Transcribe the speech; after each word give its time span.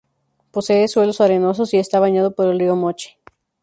Posee 0.49 0.87
suelos 0.87 1.21
arenosos 1.21 1.75
y 1.75 1.77
está 1.77 1.99
bañado 1.99 2.33
por 2.33 2.47
el 2.47 2.57
río 2.57 2.75
Moche. 2.75 3.19